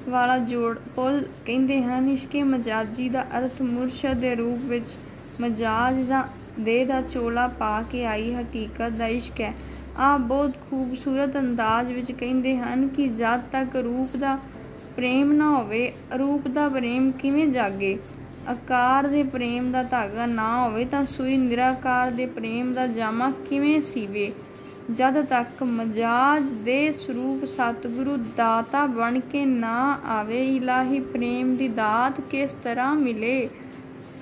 [0.08, 4.96] ਵਾਲਾ ਜੋੜ ਪੁੱਲ ਕਹਿੰਦੇ ਹਨ ਇਸ਼ਕੇ ਮਜਾਜੀ ਦਾ ਅਰਥ ਮੁਰਸ਼ਦ ਦੇ ਰੂਪ ਵਿੱਚ
[5.40, 6.28] ਮਜਾਜ ਦਾ
[6.60, 9.54] ਦੇਹ ਦਾ ਚੋਲਾ ਪਾ ਕੇ ਆਈ ਹਕੀਕਤ ਦਾ ਇਸ਼ਕ ਹੈ।
[9.98, 14.38] ਆ ਬਹੁਤ ਖੂਬਸੂਰਤ ਅੰਦਾਜ਼ ਵਿੱਚ ਕਹਿੰਦੇ ਹਨ ਕਿ ਜਦ ਤੱਕ ਰੂਪ ਦਾ
[14.96, 17.98] ਪ੍ਰੇਮ ਨਾ ਹੋਵੇ ਰੂਪ ਦਾ ਪ੍ਰੇਮ ਕਿਵੇਂ ਜਾਗੇ?
[18.48, 23.80] ਆਕਾਰ ਦੇ ਪ੍ਰੇਮ ਦਾ ਧਾਗਾ ਨਾ ਹੋਵੇ ਤਾਂ ਸੂਈ ਨਿਰਾਕਾਰ ਦੇ ਪ੍ਰੇਮ ਦਾ ਜਾਮਾ ਕਿਵੇਂ
[23.80, 24.32] ਸੀਵੇ?
[24.94, 32.20] ਜਦ ਤੱਕ ਮਜਾਜ ਦੇ ਸਰੂਪ ਸਤਿਗੁਰੂ ਦਾਤਾ ਬਣ ਕੇ ਨਾ ਆਵੇ, ਇਲਾਹੀ ਪ੍ਰੇਮ ਦੀ ਦਾਤ
[32.20, 33.48] ਕਿਸ ਤਰ੍ਹਾਂ ਮਿਲੇ?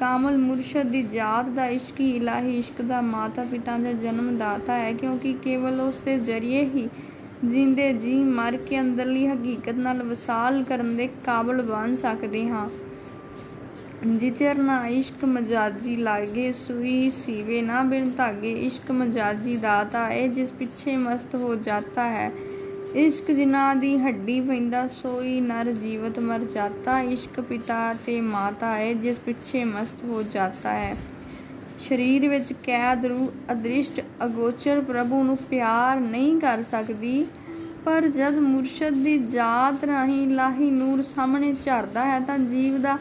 [0.01, 4.93] ਕਾਮਲ ਮੁਰਸ਼ਦ ਦੀ ਜਾਤ ਦਾ ਇਸ਼ਕੀ, ਇਲਾਹੀ ਇਸ਼ਕ ਦਾ ਮਾਤਾ ਪਿਤਾ ਦਾ ਜਨਮ ਦਾਤਾ ਹੈ
[4.93, 6.89] ਕਿਉਂਕਿ ਕੇਵਲ ਉਸ ਦੇ ਜ਼ਰੀਏ ਹੀ
[7.45, 12.67] ਜਿੰਦੇ ਜੀ ਮਰ ਕੇ ਅੰਦਰਲੀ ਹਕੀਕਤ ਨਾਲ ਵਸਾਲ ਕਰਨ ਦੇ ਕਾਬਲ ਬਣ ਸਕਦੇ ਹਾਂ।
[14.07, 20.53] ਜਿਚਰ ਨਾ ਇਸ਼ਕ ਮਜਾਜੀ ਲਾਗੇ ਸੂਈ ਸੀਵੇ ਨਾ ਬਿਨ ਧਾਗੇ। ਇਸ਼ਕ ਮਜਾਜੀ ਦਾਤਾ ਹੈ, ਜਿਸ
[20.53, 22.33] ਪਿੱਛੇ ਮਸਤ ਹੋ ਜਾਤਾ ਹੈ।
[22.95, 28.93] ਇਸ਼ਕ ਜਿਨ੍ਹਾਂ ਦੀ ਹੱਡੀ ਪੈਂਦਾ, ਸੋਈ ਨਰ ਜੀਵਤ ਮਰ ਜਾਤਾ। ਇਸ਼ਕ ਪਿਤਾ ਤੇ ਮਾਤਾ ਹੈ
[28.95, 30.95] ਜਿਸ ਪਿੱਛੇ ਮਸਤ ਹੋ ਜਾਤਾ ਹੈ।
[31.81, 37.27] ਸਰੀਰ ਵਿੱਚ ਕੈਦ ਰੂ ਅਦ੍ਰਿਸ਼ਟ ਅਗੋਚਰ ਪ੍ਰਭੂ ਨੂੰ ਪਿਆਰ ਨਹੀਂ ਕਰ ਸਕਦੀ,
[37.85, 42.99] ਪਰ ਜਦ ਮੁਰਸ਼ਦ ਦੀ ਜਾਤ ਰਾਹੀਂ ਲਾਹੀ ਨੂਰ ਸਾਹਮਣੇ ਝਰਦਾ ਹੈ, ਤਾਂ ਜੀਵ ਦਾ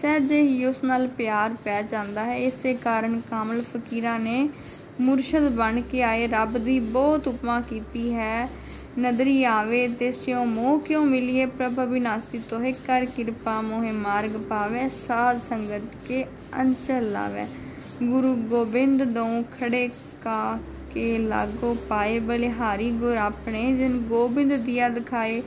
[0.00, 4.48] ਸਹਿਜੇ ਹੀ ਉਸ ਨਾਲ ਪਿਆਰ ਪੈ ਜਾਂਦਾ ਹੈ। ਇਸੇ ਕਾਰਨ ਕਾਮਲ ਫਕੀਰਾਂ ਨੇ
[5.00, 8.48] ਮੁਰਸ਼ਦ ਬਣ ਕੇ ਆਏ, ਰੱਬ ਦੀ ਬਹੁਤ ਉਪਮਾ ਕੀਤੀ ਹੈ।
[8.98, 11.46] ਨਦਰੀ ਆਵੇ ਤੇ ਸਿਉ ਮੋਹ ਕਿਉ ਮਿਲਿਏ?
[11.46, 16.24] ਪ੍ਰਭ ਅਬਿਨਾਸੀ ਤੋਹਿ ਕਰ ਕਿਰਪਾ ਮੋਹਿ ਮਾਰਗ ਪਾਵੇ, ਸਾਧ ਸੰਗਤ ਕੇ
[16.60, 17.46] ਅੰਚਲ ਲਾਵੇ।
[18.02, 19.26] ਗੁਰੂ ਗੋਬਿੰਦ ਦੋ
[19.58, 19.88] ਖੜੇ
[20.24, 20.58] ਕਾ
[20.94, 25.42] ਕੇ ਲਾਗੋ ਪਾਏ, ਬਲਿਹਾਰੀ ਗੁਰ ਆਪਣੇ ਜਿਨ ਗੋਬਿੰਦ ਦਿਆ ਦਿਖਾਏ।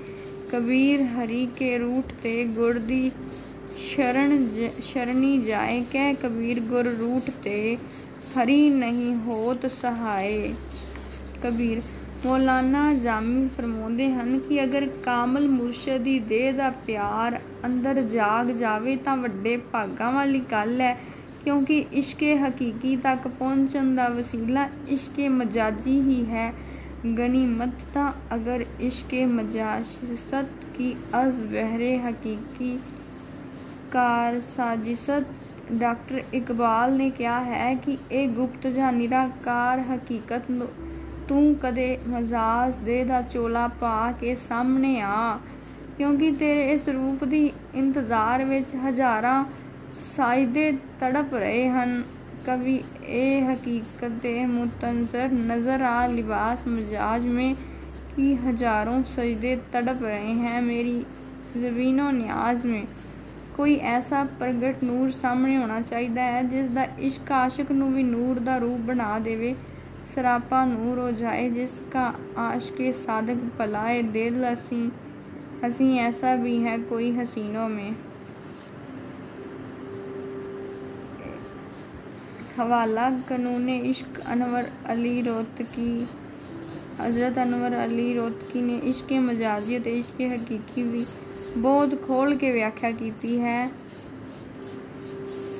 [0.51, 3.11] ਕਬੀਰ ਹਰੀ ਕੇ ਰੂਟ ਤੇ ਗੁਰ ਦੀ
[3.79, 4.47] ਸ਼ਰਨ
[4.83, 7.77] ਸ਼ਰਣੀ ਜਾਏ। ਕਹਿ ਕਬੀਰ ਗੁਰ ਰੂਟ ਤੇ
[8.35, 10.53] ਹਰੀ ਨਹੀਂ ਹੋਤ ਸਹਾਏ।
[11.43, 11.81] ਕਬੀਰ
[12.25, 18.95] ਮੌਲਾਨਾ ਜਾਮੀ ਫਰਮਾਉਂਦੇ ਹਨ ਕਿ ਅਗਰ ਕਾਮਲ ਮੁਰਸ਼ਦ ਦੀ ਦੇਹ ਦਾ ਪਿਆਰ ਅੰਦਰ ਜਾਗ ਜਾਵੇ
[18.95, 20.93] ਤਾਂ ਵੱਡੇ ਭਾਗਾਂ ਵਾਲੀ ਗੱਲ ਹੈ,
[21.43, 26.53] ਕਿਉਂਕਿ ਇਸ਼ਕੇ ਹਕੀਕੀ ਤੱਕ ਪਹੁੰਚਣ ਦਾ ਵਸੀਲਾ ਇਸ਼ਕੇ ਮਜਾਜੀ ਹੀ ਹੈ।
[27.17, 30.45] ਗਨੀਮਤ ਤਾਂ ਅਗਰ ਇਸ਼ਕੇ ਮਜਾਸ਼ਤ
[30.77, 32.77] ਕੀ ਅਜ਼ ਬਹਿਰੇ ਹਕੀਕੀ
[33.91, 35.23] ਕਾਰ ਸਾਜ਼ਿਸ਼ਤ।
[35.71, 40.51] ਡਾਕਟਰ ਇਕਬਾਲ ਨੇ ਕਿਹਾ ਹੈ ਕਿ ਇਹ ਗੁਪਤ ਜਾਂ ਨਿਰਾਕਾਰ ਹਕੀਕਤ
[41.28, 45.38] ਤੂੰ ਕਦੇ ਮਜ਼ਾਜ ਦੇ ਦਾ ਚੋਲਾ ਪਾ ਕੇ ਸਾਹਮਣੇ ਆ
[45.98, 49.44] ਕਿਉਂਕਿ ਤੇਰੇ ਇਸ ਰੂਪ ਦੀ ਇੰਤਜ਼ਾਰ ਵਿੱਚ ਹਜ਼ਾਰਾਂ
[50.06, 52.02] ਸਾਜਦੇ ਤੜਪ ਰਹੇ ਹਨ
[52.44, 52.76] कभी
[53.08, 57.54] ए हकीकत मुतंजर नज़र आ लिबास मिजाज में
[58.16, 60.98] कि हजारों सजदे तड़प रहे हैं मेरी
[61.56, 62.84] ज़बीनो न्याज में
[63.56, 68.38] ਕੋਈ ਐਸਾ ਪ੍ਰਗਟ ਨੂਰ ਸਾਹਮਣੇ ਹੋਣਾ ਚਾਹੀਦਾ ਹੈ ਜਿਸ ਦਾ ਇਸ਼ਕ ਆਸ਼ਿਕ ਨੂੰ ਵੀ ਨੂਰ
[68.38, 69.54] ਦਾ ਰੂਪ ਬਣਾ ਦੇਵੇ
[70.17, 74.89] سراپا نور ہو جائے، جس کا آش کے صادق پلائے دل ہنسی
[75.63, 77.91] ہنسی ایسا بھی ہے کوئی حسینوں میں۔
[82.59, 86.03] حوالہ، قانون عشق انور علی روتکی،
[86.99, 91.03] حضرت انور علی روتکی نے عشق مجازیت، عشق حقیقی بھی
[91.61, 93.67] بہت کھول کے ویاکھیا کیتی ہے۔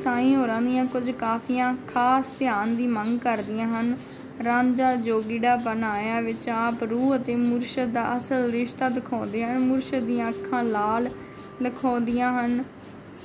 [0.04, 3.94] سائیں اور دیاں کچھ کافیاں، خاص دھیان دی منگ کر دیا ہن۔
[4.46, 10.30] ਰਾਂਝਾ ਜੋਗੀੜਾ ਬਣਾਇਆ ਵਿੱਚ ਆਪ ਰੂਹ ਅਤੇ ਮੁਰਸ਼ਦ ਦਾ ਅਸਲ ਰਿਸ਼ਤਾ ਦਿਖਾਉਂਦੇ ਹਨ। ਮੁਰਸ਼ਦ ਦੀਆਂ
[10.30, 11.10] ਅੱਖਾਂ ਲਾਲ
[11.64, 12.64] ਲਖਾਉਂਦੀਆਂ ਹਨ।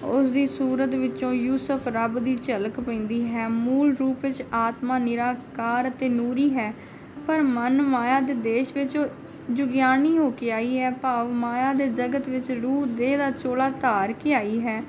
[0.05, 5.89] ਉਸ ਦੀ ਸੂਰਤ ਵਿੱਚੋਂ ਯੂਸਫ ਰੱਬ ਦੀ ਝਲਕ ਪੈਂਦੀ ਹੈ। ਮੂਲ ਰੂਪ ਵਿੱਚ ਆਤਮਾ ਨਿਰਾਕਾਰ
[5.89, 6.75] ਅਤੇ ਨੂਰੀ ਹੈ।
[7.27, 9.07] ਪਰ ਮਨ ਮਾਇਆ ਦੇ ਦੇਸ਼ ਵਿੱਚ
[9.51, 14.13] ਜੁਗਿਆਨੀ ਹੋ ਕੇ ਆਈ ਹੈ। ਭਾਵ ਮਾਇਆ ਦੇ ਜਗਤ ਵਿੱਚ ਰੂਹ, ਦੇਹ ਦਾ ਚੋਲਾ ਧਾਰ
[14.13, 14.83] ਕੇ ਆਈ ਹੈ।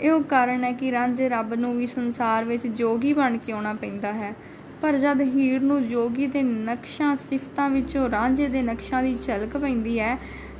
[0.00, 4.12] ਇਹੋ ਕਾਰਨ ਹੈ ਕਿ ਰਾਂਝੇ ਰੱਬ ਨੂੰ ਵੀ ਸੰਸਾਰ ਵਿੱਚ ਜੋਗੀ ਬਣ ਕੇ ਆਉਣਾ ਪੈਂਦਾ
[4.12, 4.34] ਹੈ।
[4.82, 10.00] ਪਰ ਜਦ ਹੀਰ ਨੂੰ ਜੋਗੀ ਦੇ ਨਕਸ਼ਾਂ, ਸਿਫਤਾਂ ਵਿੱਚੋਂ ਰਾਂਝੇ ਦੇ ਨਕਸ਼ਾਂ ਦੀ ਝਲਕ ਪੈਂਦੀ
[10.00, 10.18] ਹੈ,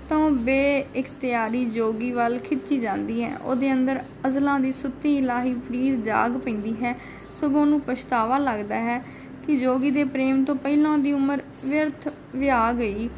[0.08, 6.36] ਤਾਂ ਬੇਇਖਤਿਆਰੀ ਜੋਗੀ ਵੱਲ ਖਿੱਚੀ ਜਾਂਦੀ ਹੈ। ਉਹਦੇ ਅੰਦਰ ਅਜ਼ਲਾਂ ਦੀ ਸੁੱਤੀ ਇਲਾਹੀ ਫਰੀਦ ਜਾਗ
[6.36, 6.98] ਪੈਂਦੀ ਹੈ।
[7.40, 8.98] ਸਗੋਂ ਨੂੰ ਪਛਤਾਵਾ ਲੱਗਦਾ ਹੈ
[9.46, 13.08] ਕਿ ਜੋਗੀ ਦੇ ਪ੍ਰੇਮ ਤੋਂ ਪਹਿਲਾਂ ਦੀ ਉਮਰ ਵਿਅਰਥ ਵਿਆਹ ਗਈ।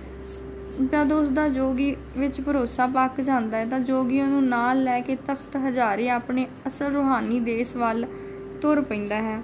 [0.92, 5.16] ਜਦ ਉਸ ਦਾ ਜੋਗੀ ਵਿੱਚ ਭਰੋਸਾ ਪੱਕ ਜਾਂਦਾ ਹੈ, ਤਾਂ ਜੋਗੀ ਉਹਨੂੰ ਨਾਲ ਲੈ ਕੇ
[5.16, 8.06] ਤਖਤ ਹਜ਼ਾਰੇ ਆਪਣੇ ਅਸਲ ਰੂਹਾਨੀ ਦੇਸ਼ ਵੱਲ
[8.62, 9.42] ਤੁਰ ਪੈਂਦਾ ਹੈ।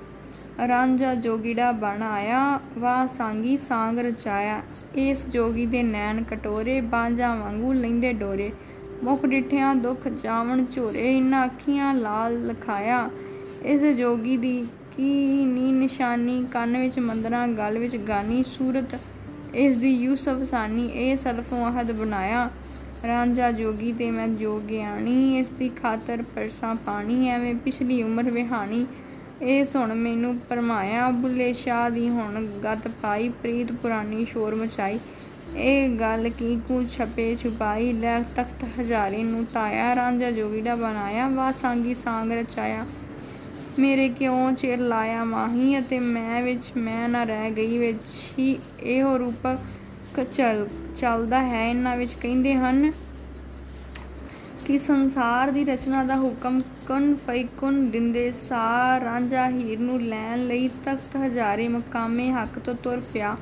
[0.66, 4.62] ਰਾਂਝਾ ਜੋਗੀੜਾ ਬਣ ਆਇਆ ਵਾ ਸਾਂਗੀ ਸਾਂਗ ਰਚਾਇਆ।
[4.94, 8.52] ਇਸ ਜੋਗੀ ਦੇ ਨੈਣ ਕਟੋਰੇ, ਬਾਂਝਾਂ ਵਾਂਗੂ ਲੈਂਦੇ ਡੋਰੇ।
[9.04, 13.10] ਮੁਖ ਡਿਠਿਆਂ ਦੁੱਖ ਜਾਵਣ ਝੋਰੇ ਇਨਾਂ ਅੱਖੀਆਂ ਲਾਲ ਲਖਾਇਆ।
[13.62, 18.98] ਇਸ ਜੋਗੀ ਦੀ ਕੀ ਨੀ ਨਿਸ਼ਾਨੀ, ਕੰਨ ਵਿੱਚ ਮੰਦਰਾ, ਗਲ ਵਿੱਚ ਗਾਨੀ, ਸੂਰਤ
[19.54, 22.50] ਇਸ ਦੀ ਯੂਸਫ ਸਾਨੀ, ਇਹ ਸਲਫੋਂ ਅਹਦ ਬਣਾਇਆ।
[23.06, 28.86] ਰਾਂਝਾ ਜੋਗੀ ਤੇ ਮੈਂ ਜੋਗਿਆਣੀ, ਇਸ ਦੀ ਖਾਤਰ ਪਰਸਾ ਪਾਣੀ, ਐਵੇਂ ਪਿਛਲੀ ਉਮਰ ਵਿਹਾਣੀ।
[29.42, 34.98] ਇਹ ਸੁਣ ਮੈਨੂੰ ਪਰਮਾਇਆ ਬੁੱਲੇ ਸ਼ਾਹ ਦੀ ਹੁਣ ਗੱਤ ਪਾਈ, ਪ੍ਰੀਤ ਪੁਰਾਣੀ ਸ਼ੋਰ ਮਚਾਈ।
[35.56, 41.50] ਇਹ ਗੱਲ ਕੀ ਕੁ ਛਪੇ ਛੁਪਾਈ, ਲੈ ਤਖਤ ਹਜ਼ਾਰੇ ਨੂੰ ਤਾਇਆ ਰਾਂਝਾ ਜੋਗੀੜਾ ਬਣਾਇਆ ਵਾ
[41.52, 42.84] ਸਾਂਗੀ ਸਾਂਗ ਰਚਾਇਆ।
[43.78, 48.02] ਮੇਰੇ ਕਿਉਂ ਚਿਰ ਲਾਇਆ ਮਾਹੀ ਅਤੇ ਮੈਂ ਵਿੱਚ ਮੈਂ ਨਾ ਰਹਿ ਗਈ ਵਿੱਚ
[48.38, 50.66] ਹੀ ਇਹੋ ਰੂਪਕ ਚੱਲ,
[50.98, 52.90] ਚੱਲਦਾ ਹੈ, ਇਹਨਾਂ ਵਿੱਚ ਕਹਿੰਦੇ ਹਨ
[54.68, 60.68] ਕਿ ਸੰਸਾਰ ਦੀ ਰਚਨਾ ਦਾ ਹੁਕਮ ਕਨ ਫੈਕੁਨ ਦਿੰਦੇ ਸਾਰ ਰਾਂਝਾ ਹੀਰ ਨੂੰ ਲੈਣ ਲਈ
[60.84, 63.36] ਤਖਤ ਹਜ਼ਾਰੇ ਮਕਾਮੇ ਹੱਕ ਤੋਂ ਤੁਰ ਪਿਆ।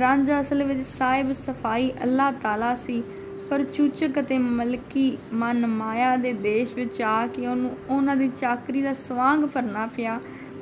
[0.00, 3.02] ਰਾਂਝਾ ਅਸਲ ਵਿੱਚ ਸਾਹਿਬ ਸਫ਼ਾਈ ਅੱਲਾਹ ਤਾਲਾ ਸੀ,
[3.50, 8.82] ਪਰ ਚੂਚਕ ਅਤੇ ਮਲਕੀ ਮਨ ਮਾਇਆ ਦੇ ਦੇਸ਼ ਵਿੱਚ ਆ ਕੇ ਉਹਨੂੰ ਉਹਨਾਂ ਦੀ ਚਾਕਰੀ
[8.82, 10.18] ਦਾ ਸਵਾਂਗ ਭਰਨਾ ਪਿਆ।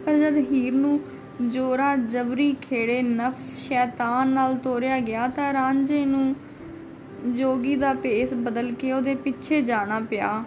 [0.06, 1.00] ਪਰ ਜਦ ਹੀਰ ਨੂੰ
[1.42, 6.34] ਜੋਰਾ ਜਬਰੀ ਖੇੜੇ ਨਫਸ ਸ਼ੈਤਾਨ ਨਾਲ ਤੋਰਿਆ ਗਿਆ ਤਾਂ ਰਾਂਝੇ ਨੂੰ
[7.26, 10.44] ਜੋਗੀ ਦਾ ਭੇਸ ਬਦਲ ਕੇ ਉਹਦੇ ਪਿੱਛੇ ਜਾਣਾ ਪਿਆ।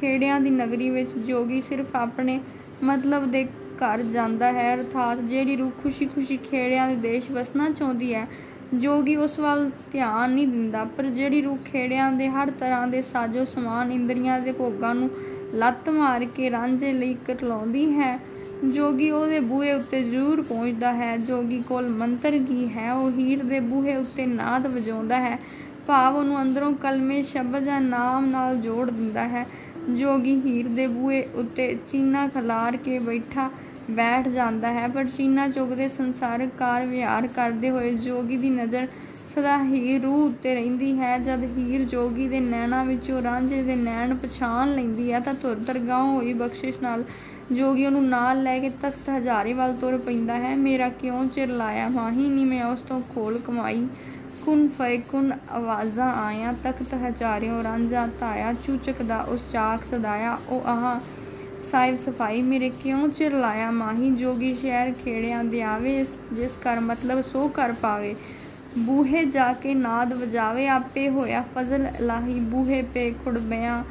[0.00, 2.40] ਖੇੜਿਆਂ ਦੀ ਨਗਰੀ ਵਿੱਚ ਜੋਗੀ ਸਿਰਫ ਆਪਣੇ
[2.84, 3.44] ਮਤਲਬ ਦੇ
[3.76, 8.28] ਘਰ ਜਾਂਦਾ ਹੈ, ਅਰਥਾਤ ਜਿਹੜੀ ਰੂਹ ਖੁਸ਼ੀ-ਖੁਸ਼ੀ ਖੇੜਿਆਂ ਦੇ ਦੇਸ਼ ਵਸਣਾ ਚਾਹੁੰਦੀ ਹੈ,
[8.74, 13.44] ਜੋਗੀ ਉਸ ਵੱਲ ਧਿਆਨ ਨਹੀਂ ਦਿੰਦਾ। ਪਰ ਜਿਹੜੀ ਰੂਹ ਖੇੜਿਆਂ ਦੇ ਹਰ ਤਰ੍ਹਾਂ ਦੇ ਸਾਜੋ
[13.44, 15.10] ਸਮਾਨ ਇੰਦਰੀਆਂ ਦੇ ਭੋਗਾਂ ਨੂੰ
[15.54, 18.20] ਲੱਤ ਮਾਰ ਕੇ ਰਾਂਝੇ ਲਈ ਕਰਲਾਉਂਦੀ ਹੈ,
[18.74, 23.60] ਜੋਗੀ ਉਹਦੇ ਬੂਹੇ ਉੱਤੇ ਜ਼ਰੂਰ ਪਹੁੰਚਦਾ ਹੈ। ਜੋਗੀ ਕੋਲ ਮੰਤਰ ਕੀ ਹੈ, ਉਹ ਹੀਰ ਦੇ
[23.60, 29.28] ਬੂਹੇ ਉੱਤੇ ਨਾਦ ਵਜਾਉਂਦਾ ਹੈ। ਭਾਵ ਉਹਨੂੰ ਅੰਦਰੋਂ ਕਲਮੇ ਸ਼ਬਦ ਜਾਂ ਨਾਮ ਨਾਲ ਜੋੜ ਦਿੰਦਾ
[29.28, 29.46] ਹੈ।
[29.90, 33.50] ਜੋਗੀ ਹੀਰ ਦੇ ਬੂਹੇ ਉੱਤੇ ਚੀਨਾ ਖਲਾਰ ਕੇ ਬੈਠਾ,
[33.90, 38.86] ਬੈਠ ਜਾਂਦਾ ਹੈ। ਪਰ ਚੀਨਾ ਚੁਗਦੇ ਸੰਸਾਰਕ ਕਾਰ ਵਿਹਾਰ ਕਰਦੇ ਹੋਏ ਜੋਗੀ ਦੀ ਨਜ਼ਰ
[39.36, 44.14] ਸਦਾ ਹੀਰ ਰੂਹ ਉੱਤੇ ਰਹਿੰਦੀ ਹੈ। ਜਦ ਹੀਰ ਜੋਗੀ ਦੇ ਨੈਣਾ ਵਿੱਚੋਂ ਰਾਂਝੇ ਦੇ ਨੈਣ
[44.14, 47.04] ਪਛਾਣ ਲੈਂਦੀ ਹੈ ਤਾਂ ਤੁਰ ਦਰਗਾਹ ਹੋਈ ਬਖਸ਼ਿਸ਼ ਨਾਲ
[47.52, 51.88] ਜੋਗੀ ਉਹਨੂੰ ਨਾਲ ਲੈ ਕੇ ਤਖਤ ਹਜ਼ਾਰੇ ਵੱਲ ਤੁਰ ਪੈਂਦਾ ਹੈ। ਮੇਰਾ ਕਿਉਂ ਚਿਰ ਲਾਇਆ
[51.88, 52.28] ਮਾਹੀ?
[52.28, 53.86] ਨਹੀਂ ਮੈਂ ਉਸ ਤੋਂ ਖੋਲ ਕਮਾਈ।
[54.46, 61.00] ਕੁਨ ਫੈਕੁਨ ਆਵਾਜ਼ਾਂ ਆਇਆ, ਤਖਤ ਹਜ਼ਾਰਿਓ ਰਾਂਝਾ ਧਾਇਆ, ਚੂਚਕ ਦਾ ਉਸ ਚਾਕ ਸਦਾਇਆ, ਉਹ ਆਹ,
[61.70, 67.22] ਸਾਹਿਬ ਸਫ਼ਾਈ ਮੇਰੇ ਕਿਉਂ ਚਿਰ ਲਾਇਆ ਮਾਹੀ, ਜੋਗੀ ਸ਼ਹਿਰ ਖੇੜਿਆਂ ਦੇ ਆਵੇ ਜਿਸ ਕਰ ਮਤਲਬ
[67.22, 68.14] ਸੋ ਕਰ ਪਾਵੇ।
[68.78, 73.82] ਬੂਹੇ ਜਾ ਕੇ ਨਾਦ ਵਜਾਵੇ, ਆਪੇ ਹੋਇਆ ਫਜ਼ਲ ਇਲਾਹੀ, ਬੂਹੇ ਪੇ ਖੁੜਬਿਆਂ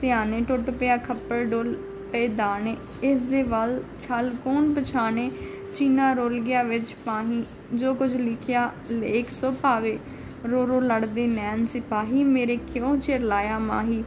[0.00, 1.74] ਧਿਆਨੇ ਟੁੱਟ ਪਿਆ, ਖੱਪੜ ਡੁੱਲ
[2.12, 5.30] ਪਏ ਦਾਣੇ। ਇਸ ਦੇ ਵੱਲ ਛਲ ਕੌਣ ਪਛਾਣੇ?
[5.76, 7.42] ਚੀਨਾ ਰੋਲ ਗਿਆ ਵਿੱਚ ਪਾਹੀ,
[7.74, 9.98] ਜੋ ਕੁਝ ਲਿਖਿਆ, ਲੇਖ ਸੋ ਭਾਵੇ।
[10.50, 14.04] ਰੋ ਰੋ ਲੜਦੇ ਨੈਣ ਸਿਪਾਹੀ, ਮੇਰੇ ਕਿਉਂ ਚਿਰ ਲਾਇਆ ਮਾਹੀ?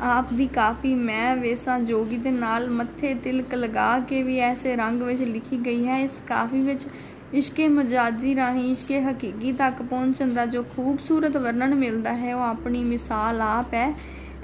[0.00, 5.02] ਆਪ ਦੀ ਕਾਫੀ ਮੈਂ ਵੇਸਾ ਜੋਗੀ ਦੇ ਨਾਲ ਮੱਥੇ ਤਿਲਕ ਲਗਾ ਕੇ ਵੀ ਐਸੇ ਰੰਗ
[5.02, 6.86] ਵਿੱਚ ਲਿਖੀ ਗਈ ਹੈ। ਇਸ ਕਾਫੀ ਵਿੱਚ
[7.34, 12.84] ਇਸ਼ਕੇ ਮਜਾਜੀ ਰਾਹੀਂ ਇਸ਼ਕੇ ਹਕੀਕੀ ਤੱਕ ਪਹੁੰਚਣ ਦਾ ਜੋ ਖੂਬਸੂਰਤ ਵਰਣਨ ਮਿਲਦਾ ਹੈ, ਉਹ ਆਪਣੀ
[12.84, 13.94] ਮਿਸਾਲ ਆਪ ਹੈ।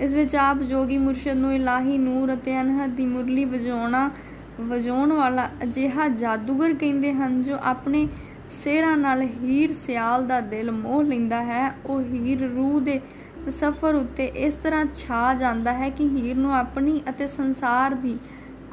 [0.01, 4.11] ਇਸ ਵਿੱਚ ਆਪ ਜੋਗੀ ਮੁਰਸ਼ਦ ਨੂੰ ਇਲਾਹੀ ਨੂਰ ਅਤੇ ਅਨਹਦ ਦੀ ਮੁਰਲੀ ਵਜਾਉਣਾ
[4.61, 8.09] ਵਜਾਉਣ ਵਾਲਾ ਅਜਿਹਾ ਜਾਦੂਗਰ ਕਹਿੰਦੇ ਹਨ, ਜੋ ਆਪਣੇ
[8.51, 13.01] ਸਿਹਰਾਂ ਨਾਲ ਹੀਰ ਸਿਆਲ ਦਾ ਦਿਲ ਮੋਹ ਲੈਂਦਾ ਹੈ। ਉਹ ਹੀਰ ਰੂਹ ਦੇ
[13.51, 18.19] ਸਫ਼ਰ ਉੱਤੇ ਇਸ ਤਰ੍ਹਾਂ ਛਾ ਜਾਂਦਾ ਹੈ ਕਿ ਹੀਰ ਨੂੰ ਆਪਣੀ ਅਤੇ ਸੰਸਾਰ ਦੀ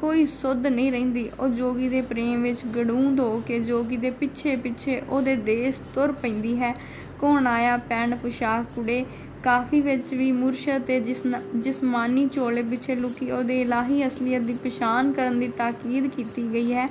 [0.00, 4.56] ਕੋਈ ਸੁੱਧ ਨਹੀਂ ਰਹਿੰਦੀ। ਉਹ ਜੋਗੀ ਦੇ ਪ੍ਰੇਮ ਵਿੱਚ ਗੜੂੰਦ ਹੋ ਕੇ ਜੋਗੀ ਦੇ ਪਿੱਛੇ
[4.56, 6.74] ਪਿੱਛੇ ਉਹਦੇ ਦੇਸ਼ ਤੁਰ ਪੈਂਦੀ ਹੈ।
[7.20, 9.04] ਕੌਣ ਆਇਆ ਪੈਣ ਪੁਸ਼ਾਕ ਕੁੜੇ?
[9.44, 11.22] ਕਾਫੀ ਵਿੱਚ ਵੀ ਮੁਰਸ਼ਦ ਤੇ ਜਿਸ
[11.56, 16.88] ਜਿਸਮਾਨੀ ਚੋਲੇ ਪਿੱਛੇ ਲੁਕੀ ਉਹਦੇ ਇਲਾਹੀ ਅਸਲੀਅਤ ਦੀ ਪਛਾਣ ਕਰਨ ਦੀ ਤਾਕੀਦ ਕੀਤੀ ਗਈ ਹੈ।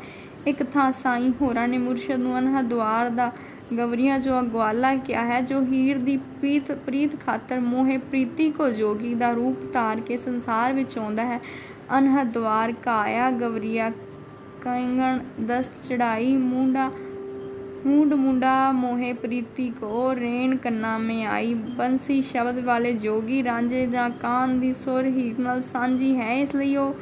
[0.47, 3.31] ਇੱਕ ਥਾਂ ਸਾਈਂ ਹੋਰਾਂ ਨੇ ਮੁਰਸ਼ਦ ਨੂੰ ਅਨਹਾ ਦੁਆਰ ਦਾ
[3.77, 9.15] ਗਵਰੀਆਂ ਜੋ ਅਗਵਾਲਾ ਕਿਹਾ ਹੈ, ਜੋ ਹੀਰ ਦੀ ਪ੍ਰੀਤ ਪ੍ਰੀਤ ਖਾਤਰ ਮੋਹੇ ਪ੍ਰੀਤੀ ਕੋ ਜੋਗੀ
[9.15, 11.39] ਦਾ ਰੂਪ ਧਾਰ ਕੇ ਸੰਸਾਰ ਵਿੱਚ ਆਉਂਦਾ ਹੈ।
[11.97, 13.89] ਅਨਹ ਦਵਾਰ ਕਾਇਆ ਗਵਰੀਆ,
[14.61, 16.91] ਕੰਗਣ ਦਸਤ ਚੜਾਈ, ਮੁੰਡਾ
[17.85, 24.07] ਮੁੰਡ ਮੁੰਡਾ ਮੋਹੇ ਪ੍ਰੀਤੀ ਕੋ ਰੇਣ ਕੰਨਾ ਮੇ ਆਈ। ਬੰਸੀ ਸ਼ਬਦ ਵਾਲੇ ਜੋਗੀ ਰਾਂਝੇ ਦਾ
[24.09, 26.95] ਕਾਨ ਦੀ ਸੁਰ ਹੀਰ ਨਾਲ ਸਾਂਝੀ ਹੈ, ਇਸ ਲਈ ਉਹ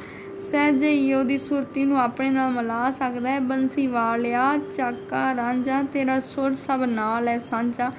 [0.50, 6.20] ਸਹਿਜੇ ਹੀ ਉਹਦੀ ਸੁਰਤੀ ਨੂੰ ਆਪਣੇ ਨਾਲ ਮਿਲਾ ਸਕਦਾ ਹੈ। ਬੰਸੀ ਵਾਲਿਆ, ਚਾਕਾ ਰਾਂਝਾ, ਤੇਰਾ
[6.20, 7.92] ਸੁਰ ਸਭ ਨਾਲ ਹੈ ਸਾਂਝਾ।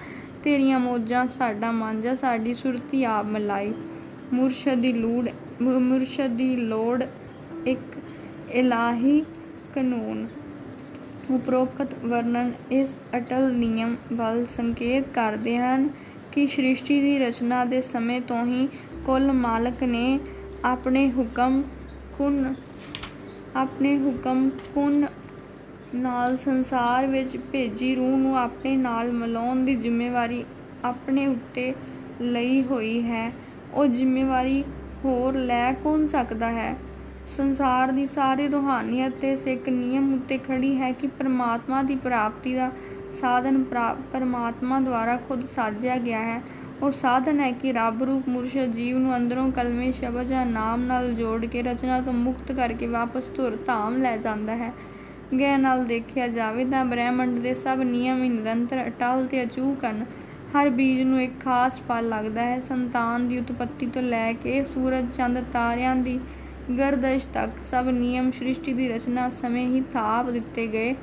[0.43, 3.73] ਤੇਰੀਆਂ ਮੋਜਾਂ ਸਾਡਾ ਮਾਂਝਾ ਸਾਡੀ ਸੁਰਤੀ ਆਪ ਮਿਲਾਈ।
[4.33, 5.29] ਮੁਰਸ਼ਦ ਦੀ ਲੋੜ
[5.61, 7.03] ਮੁਰਸ਼ਦ ਦੀ ਲੋੜ
[7.67, 7.97] ਇੱਕ
[8.51, 9.19] ਇਲਾਹੀ
[9.75, 10.27] ਕਾਨੂੰਨ।
[11.31, 15.89] ਉਪਰੋਕਤ ਵਰਣਨ ਇਸ ਅਟਲ ਨਿਯਮ ਵੱਲ ਸੰਕੇਤ ਕਰਦੇ ਹਨ
[16.31, 18.67] ਕਿ ਸ੍ਰਿਸ਼ਟੀ ਦੀ ਰਚਨਾ ਦੇ ਸਮੇਂ ਤੋਂ ਹੀ
[19.05, 20.19] ਕੁੱਲ ਮਾਲਕ ਨੇ
[20.65, 21.63] ਆਪਣੇ ਹੁਕਮ
[22.17, 22.53] ਕੁਨ,
[23.55, 25.05] ਆਪਣੇ ਹੁਕਮ ਕੁਨ
[25.95, 30.45] ਨਾਲ ਸੰਸਾਰ ਵਿੱਚ ਭੇਜੀ ਰੂਹ ਨੂੰ ਆਪਣੇ ਨਾਲ ਮਿਲਾਉਣ ਦੀ ਜ਼ਿੰਮੇਵਾਰੀ
[30.85, 31.73] ਆਪਣੇ ਉੱਤੇ
[32.21, 33.31] ਲਈ ਹੋਈ ਹੈ।
[33.73, 34.63] ਉਹ ਜ਼ਿੰਮੇਵਾਰੀ
[35.05, 36.75] ਹੋਰ ਲੈ ਕੌਣ ਸਕਦਾ ਹੈ?
[37.37, 42.71] ਸੰਸਾਰ ਦੀ ਸਾਰੀ ਰੂਹਾਨੀਅਤ ਤੇ ਸਿੱਖ ਨਿਯਮ ਉੱਤੇ ਖੜੀ ਹੈ ਕਿ ਪਰਮਾਤਮਾ ਦੀ ਪ੍ਰਾਪਤੀ ਦਾ
[43.21, 43.63] ਸਾਧਨ
[44.13, 46.41] ਪਰਮਾਤਮਾ ਦੁਆਰਾ ਖੁਦ ਸਾਜਿਆ ਗਿਆ ਹੈ।
[46.81, 51.13] ਉਹ ਸਾਧਨ ਹੈ ਕਿ ਰੱਬ, ਰੂਪ, ਮੁਰਸ਼ਦ, ਜੀਵ ਨੂੰ ਅੰਦਰੋਂ ਕਲਮੇ, ਸ਼ਬਦ ਜਾਂ ਨਾਮ ਨਾਲ
[51.13, 54.71] ਜੋੜ ਕੇ ਰਚਨਾ ਤੋਂ ਮੁਕਤ ਕਰਕੇ ਵਾਪਸ ਧੁਰ ਧਾਮ ਲੈ ਜਾਂਦਾ ਹੈ।
[55.39, 60.05] ਗੈ ਨਾਲ ਦੇਖਿਆ ਜਾਵੇ ਤਾਂ ਬ੍ਰਹਿਮੰਡ ਦੇ ਸਭ ਨਿਯਮ ਹੀ ਨਿਰੰਤਰ, ਅਟਲ ਤੇ ਅਚੂਕ ਹਨ।
[60.53, 65.05] ਹਰ ਬੀਜ ਨੂੰ ਇੱਕ ਖਾਸ ਫਲ ਲੱਗਦਾ ਹੈ। ਸੰਤਾਨ ਦੀ ਉਤਪਤੀ ਤੋਂ ਲੈ ਕੇ ਸੂਰਜ,
[65.13, 66.19] ਚੰਦ, ਤਾਰਿਆਂ ਦੀ
[66.69, 70.95] ਗਰਦਸ਼ ਤੱਕ ਸਭ ਨਿਯਮ ਸ੍ਰਿਸ਼ਟੀ ਦੀ ਰਚਨਾ ਸਮੇਂ ਹੀ ਥਾਪ ਦਿੱਤੇ ਗਏ।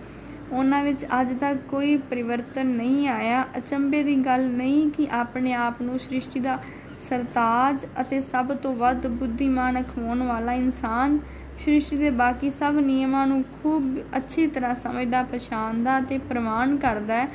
[0.53, 5.83] ਉਹਨਾਂ ਵਿੱਚ ਅੱਜ ਤੱਕ ਕੋਈ ਪਰਿਵਰਤਨ ਨਹੀਂ ਆਇਆ। ਅਚੰਬੇ ਦੀ ਗੱਲ ਨਹੀਂ ਕਿ ਆਪਣੇ ਆਪ
[5.83, 6.59] ਨੂੰ ਸ੍ਰਿਸ਼ਟੀ ਦਾ
[7.01, 11.19] ਸਰਤਾਜ ਅਤੇ ਸਭ ਤੋਂ ਵੱਧ ਬੁੱਧੀਮਾਨ ਅਖਵਾਉਣ ਵਾਲਾ ਇਨਸਾਨ।
[11.63, 17.29] ਸ੍ਰਿਸ਼ਟੀ ਦੇ ਬਾਕੀ ਸਭ ਨਿਯਮਾਂ ਨੂੰ ਖੂਬ ਅੱਛੀ ਤਰ੍ਹਾਂ ਸਮਝਦਾ, ਪਛਾਣਦਾ ਤੇ ਪ੍ਰਮਾਣ ਕਰਦਾ ਹੈ।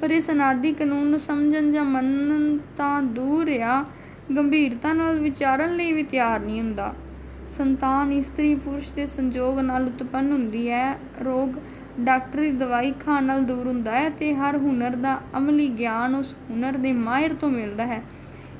[0.00, 3.84] ਪਰ ਇਸ ਅਨਾਦੀ ਕਾਨੂੰਨ ਨੂੰ ਸਮਝਣ ਜਾਂ ਮੰਨਣ ਤਾਂ ਦੂਰ ਆ
[4.36, 6.94] ਗੰਭੀਰਤਾ ਨਾਲ ਵਿਚਾਰਨ ਲਈ ਵੀ ਤਿਆਰ ਨਹੀਂ ਹੁੰਦਾ।
[7.56, 10.92] ਸੰਤਾਨ ਇਸਤਰੀ ਪੁਰਸ਼ ਦੇ ਸੰਜੋਗ ਨਾਲ ਉਤਪੰਨ ਹੁੰਦੀ ਹੈ।
[11.24, 11.54] ਰੋਗ
[12.00, 16.76] ਡਾਕਟਰੀ ਦਵਾਈ ਖਾਣ ਨਾਲ ਦੂਰ ਹੁੰਦਾ ਹੈ ਤੇ ਹਰ ਹੁਨਰ ਦਾ ਅਮਲੀ ਗਿਆਨ ਉਸ ਹੁਨਰ
[16.76, 18.02] ਦੇ ਮਾਹਿਰ ਤੋਂ ਮਿਲਦਾ ਹੈ।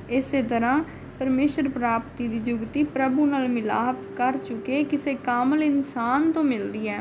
[0.09, 0.81] ਇਸੇ ਤਰ੍ਹਾਂ
[1.19, 6.99] ਪਰਮੇਸ਼ਰ ਪ੍ਰਾਪਤੀ ਦੀ ਜੁਗਤੀ ਪ੍ਰਭੂ ਨਾਲ ਮਿਲਾਪ ਕਰ ਚੁਕੇ ਕਿਸੇ ਕਾਮਲ ਇਨਸਾਨ ਤੋਂ ਮਿਲਦੀ ਹੈ।